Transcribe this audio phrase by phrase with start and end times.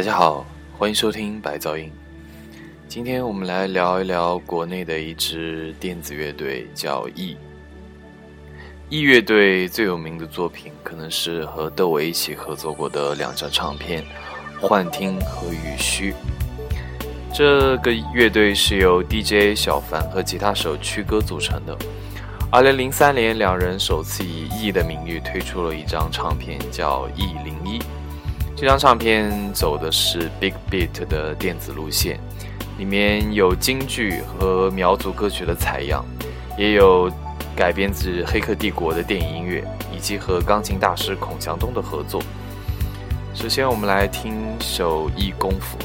[0.00, 0.46] 大家好，
[0.78, 1.92] 欢迎收听白噪音。
[2.88, 7.36] 今天我们来聊一聊国内的一支电子乐队，叫 E。
[8.88, 14.02] E 乐队最有名的作品，可能是和窦唯一起合作过的两张唱片
[14.66, 16.12] 《幻听》和《雨虚》。
[17.34, 21.76] 这个乐队是由 DJ 小凡和吉他手曲哥组成的。
[22.50, 27.78] 二零零三年，两人首次以 E 的名义推出了一张唱片，叫《E 零一》。
[28.60, 32.20] 这张唱片走的是 Big Beat 的电子路线，
[32.76, 36.04] 里面有京剧和苗族歌曲的采样，
[36.58, 37.10] 也有
[37.56, 42.20] 改编自《黑客帝国》的电影音乐，以及和钢琴大师孔祥东的合作。
[43.32, 45.78] 首先，我们来听首《一功夫》。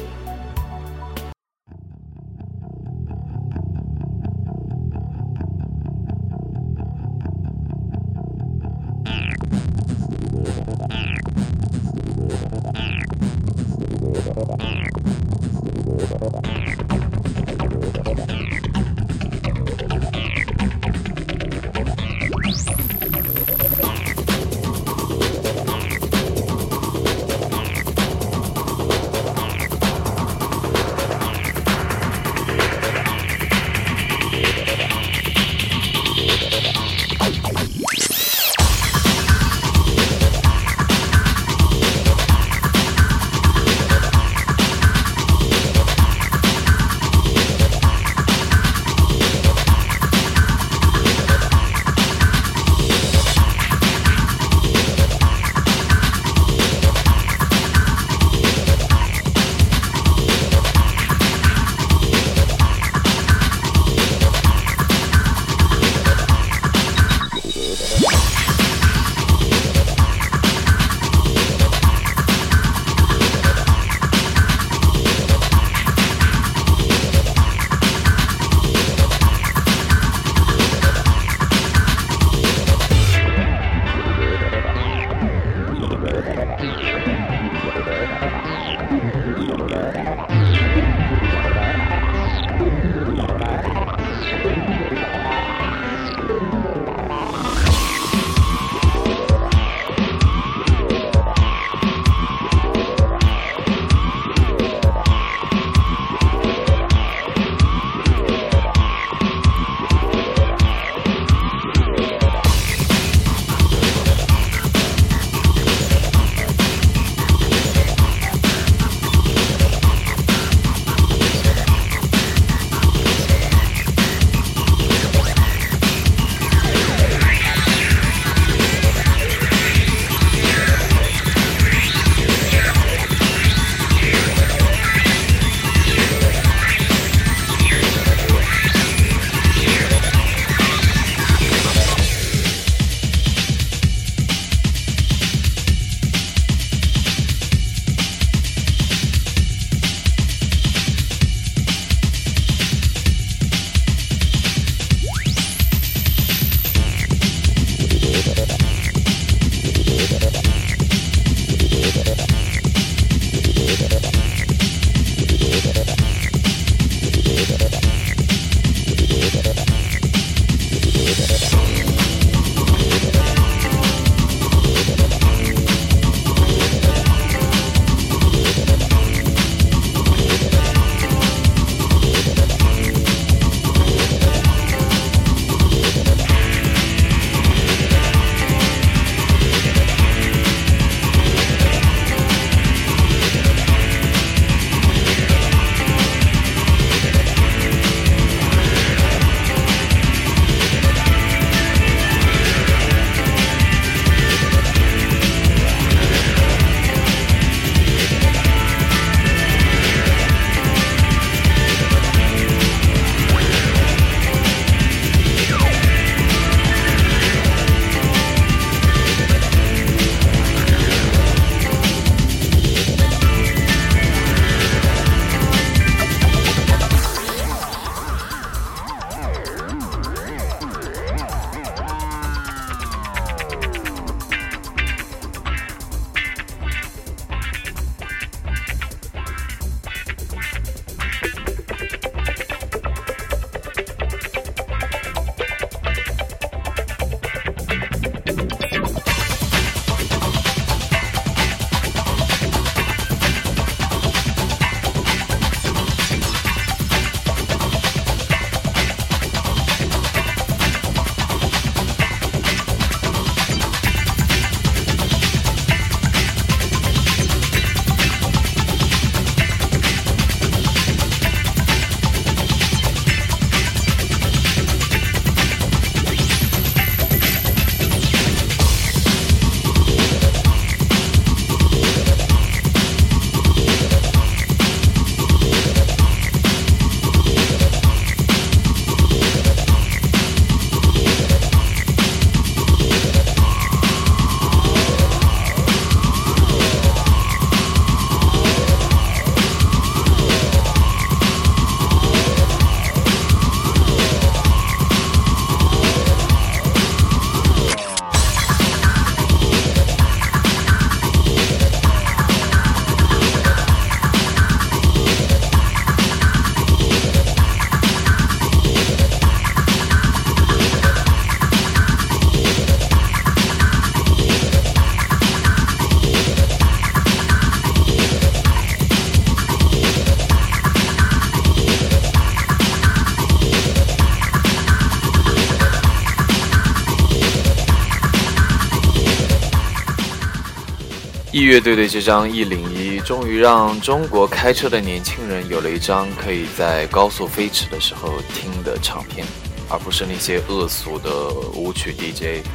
[341.42, 349.26] 乐队的这张《一零一》，终于让中国开车的年轻人有了一张可以在高速飞驰的时候听的唱片，
[349.68, 352.46] 而不是那些恶俗的舞曲 DJ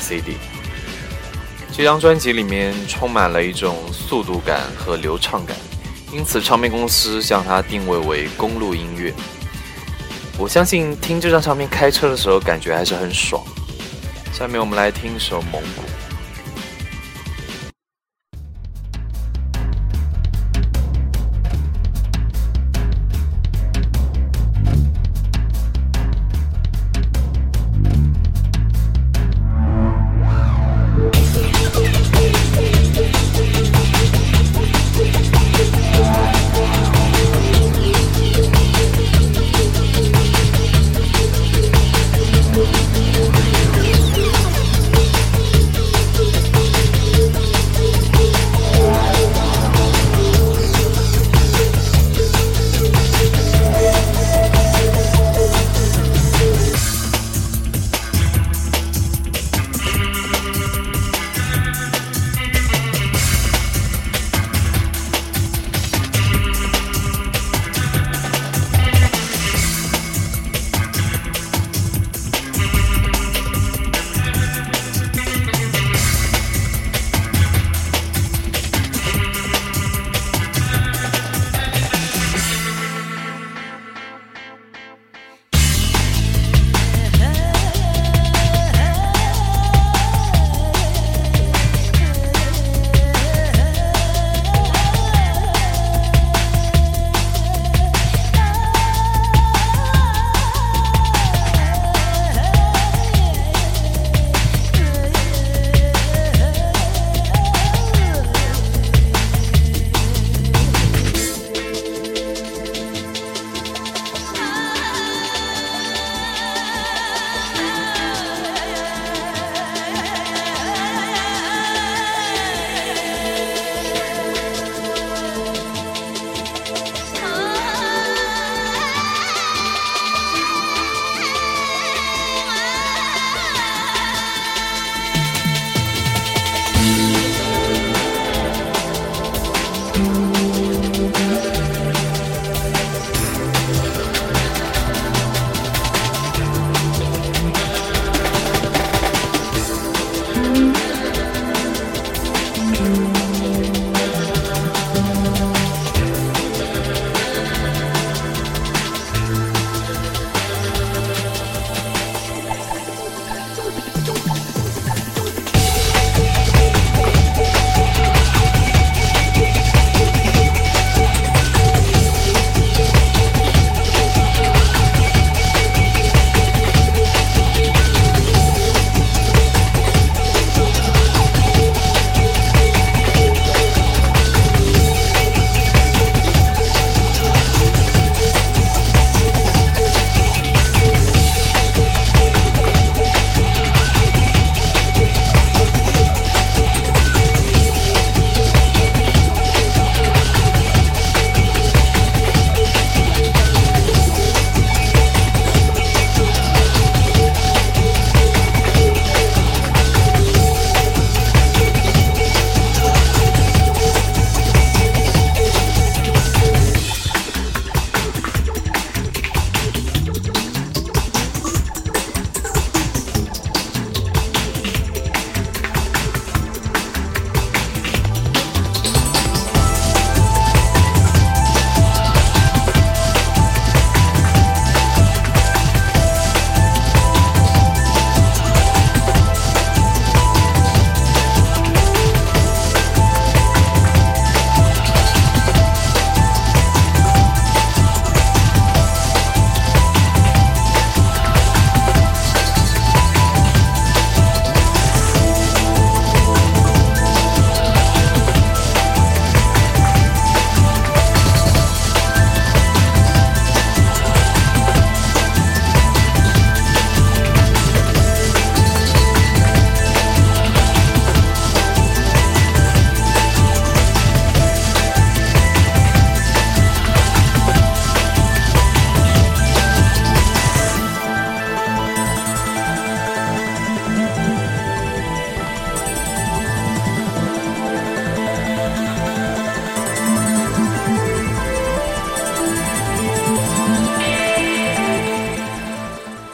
[0.00, 0.36] CD。
[1.72, 5.56] 这张专辑里面充满了一种速度感和流畅感，
[6.12, 9.12] 因此唱片公司将它定位为公路音乐。
[10.38, 13.42] 我相信听这张唱片开车的时候感觉还是很爽。
[14.32, 15.82] 下面我们来听一首《蒙古》。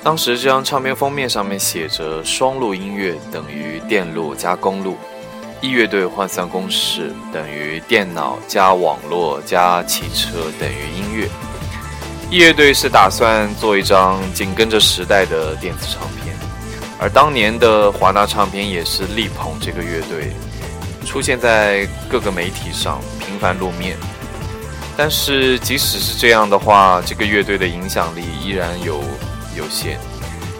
[0.06, 4.96] 当时这张唱片封面上面写着“双路音乐等于电路加公路”，
[5.60, 11.28] 一乐队换算公式等于电脑加网络加汽车等于音乐。
[12.30, 16.36] 一乐队是打算做一张紧跟着时代的电子唱片，
[17.00, 20.30] 而当年的华纳唱片也是力捧这个乐队，
[21.04, 23.96] 出现在各个媒体上频繁露面。
[24.96, 29.02] 但是即使是这样的话，这个乐队的影响力依然有。
[29.56, 29.98] 有限，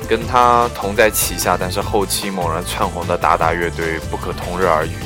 [0.09, 4.97] 跟他同在旗下，但是后期猛然窜红的达达乐队不可同日而语。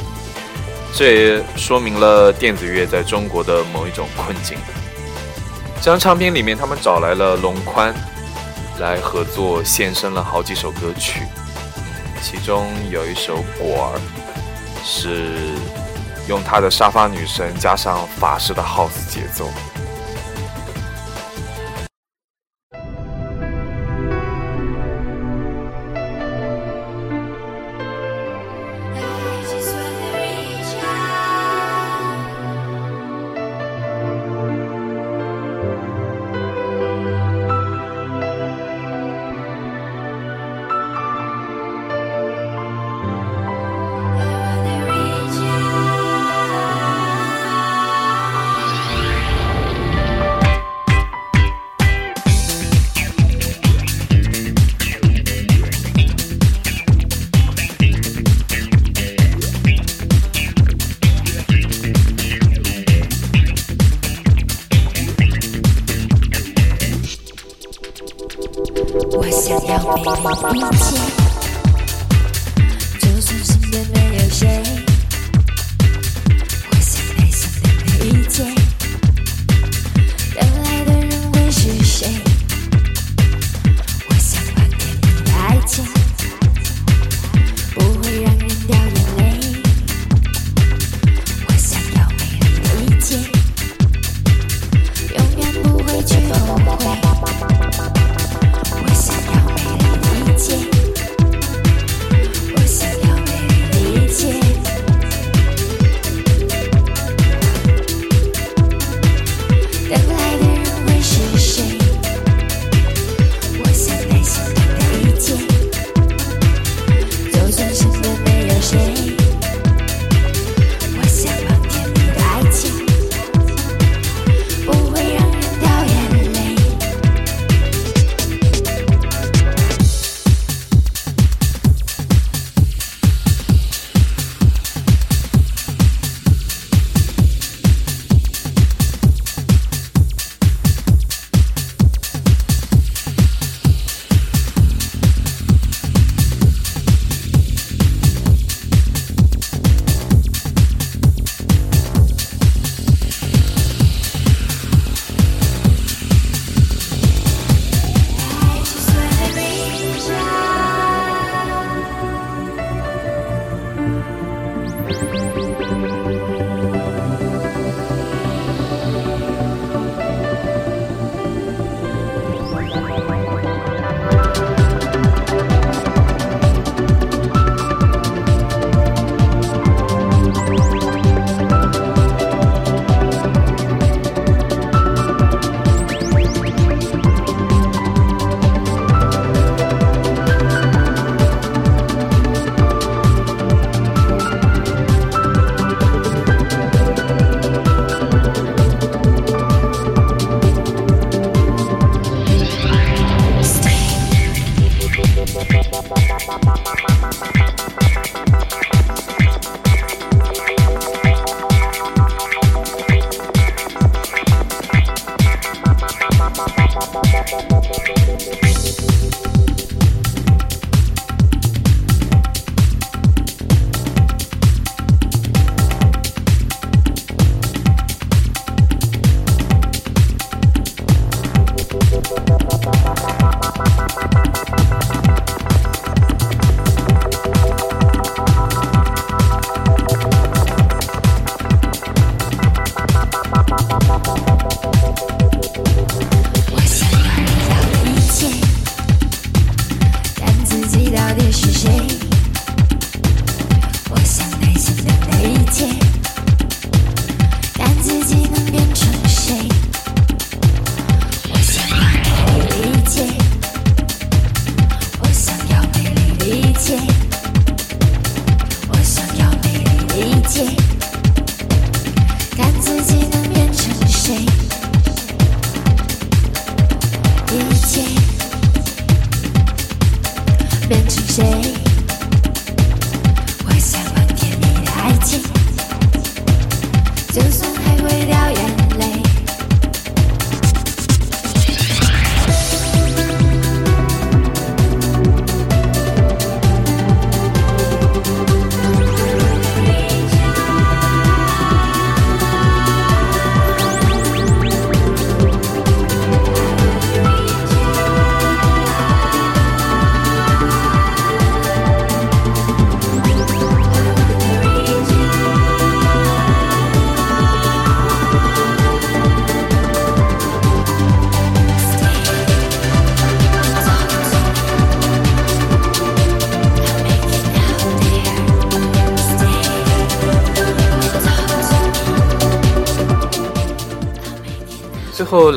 [0.95, 4.57] 这也说明了电子乐在中国的某一种困境。
[5.83, 7.95] 这张唱片里面，他们找来了龙宽
[8.79, 11.23] 来合作，献声了好几首歌曲，
[12.23, 13.99] 其中有一首《果儿》
[14.85, 15.55] 是
[16.29, 19.49] 用他的沙发女神加上法式的 house 节奏。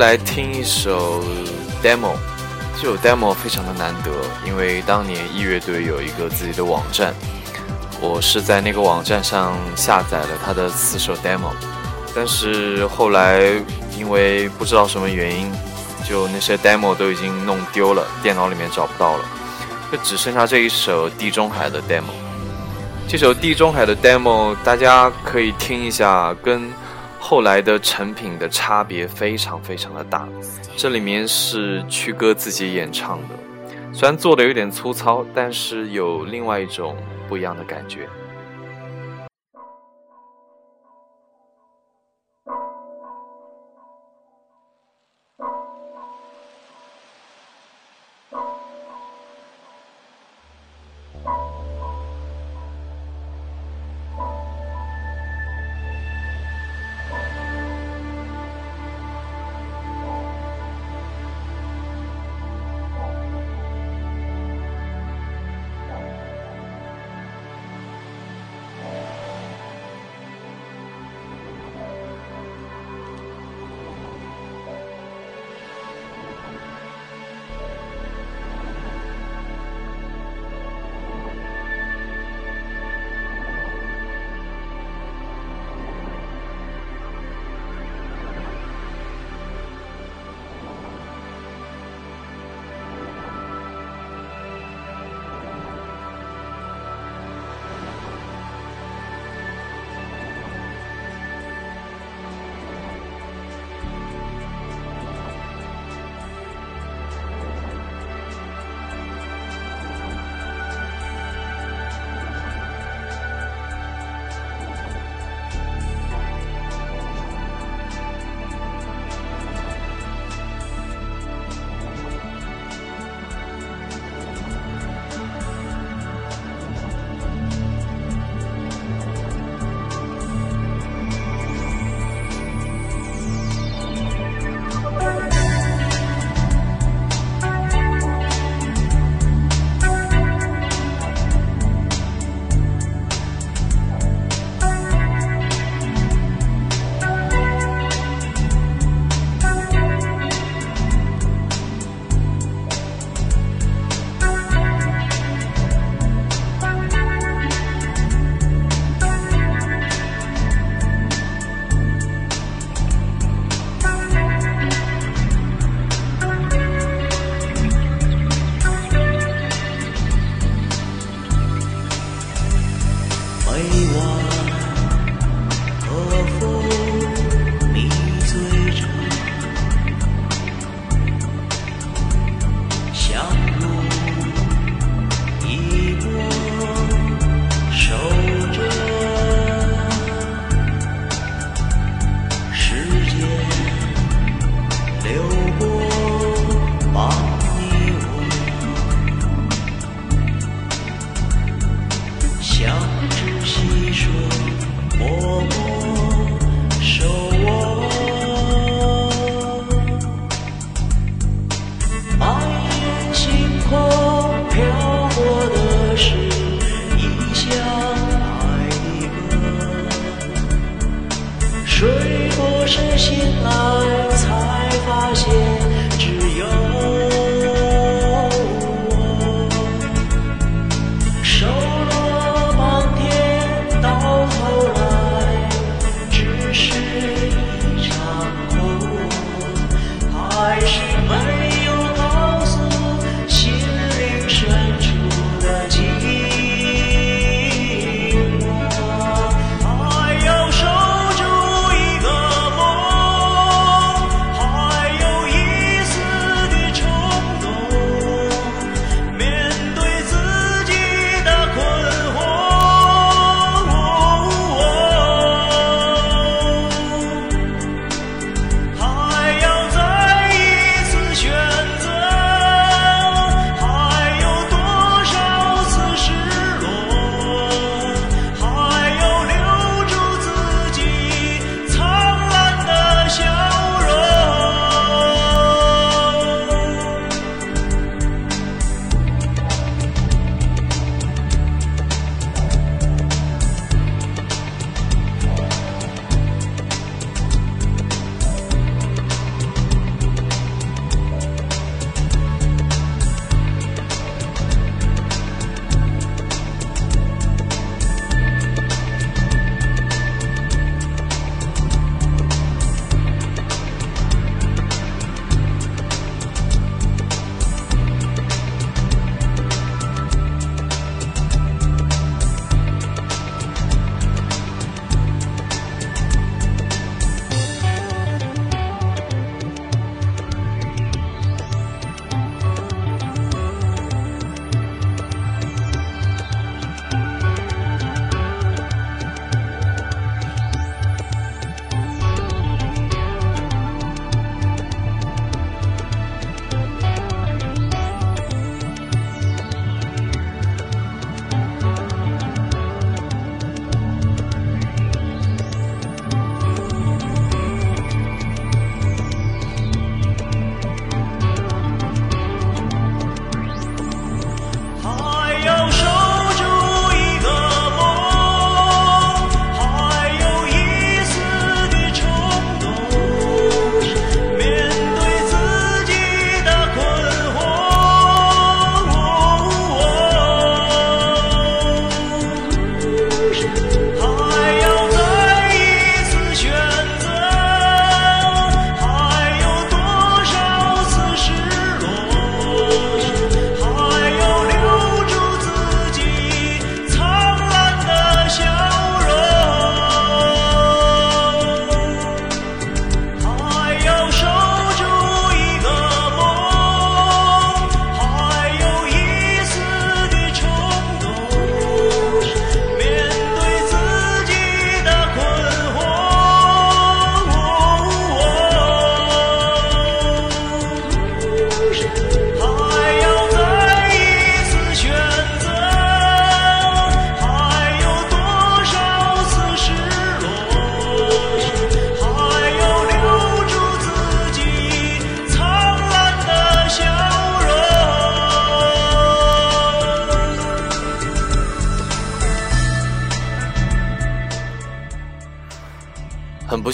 [0.04, 1.24] 来听一首
[1.82, 2.12] demo，
[2.76, 4.10] 这首 demo 非常的难得，
[4.46, 7.14] 因为当年易乐队有一个自己的网站，
[8.02, 11.48] 我是在那个网站上下载了他的四首 demo，
[12.14, 13.50] 但是后来
[13.98, 15.50] 因为不知道什么原因，
[16.06, 19.24] 就那些 demo 都已经弄丢了，电脑里面找不到了，
[19.90, 22.12] 就只剩下这一首地中海的 demo。
[23.08, 26.70] 这首地中海的 demo 大家可以听一下，跟。
[27.26, 30.28] 后来的成品的差别非常非常的大，
[30.76, 33.34] 这里面是曲哥自己演唱的，
[33.94, 36.94] 虽然做的有点粗糙，但是有另外一种
[37.26, 38.06] 不一样的感觉。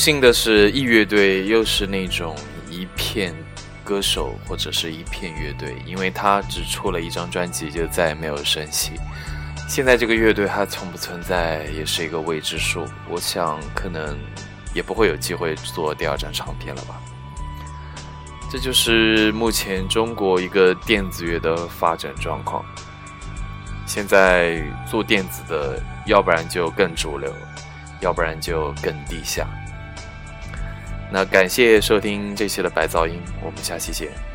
[0.01, 2.35] 幸的是，E 乐队又是那种
[2.71, 3.35] 一片
[3.85, 8.93] 歌手或者是一片乐队，因为他只出了一张专辑就再也没有声息。
[9.69, 12.87] 现在这个乐队还存不存在，也是一个未知数。
[13.11, 14.19] 我想可能
[14.73, 16.99] 也不会有机会做第二张唱片了吧。
[18.51, 22.65] 这就是目前中国一个电子乐的发展状况。
[23.87, 27.31] 现在做电子的，要不然就更主流，
[28.01, 29.47] 要不然就更地下。
[31.13, 34.30] 那感谢收听这期的白噪音，我们下期见。